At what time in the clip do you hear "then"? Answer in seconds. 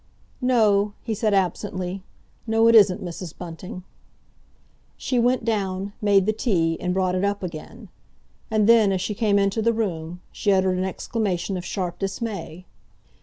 8.67-8.91